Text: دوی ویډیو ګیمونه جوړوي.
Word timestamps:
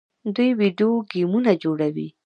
دوی 0.35 0.49
ویډیو 0.59 0.89
ګیمونه 1.11 1.51
جوړوي. 1.63 2.07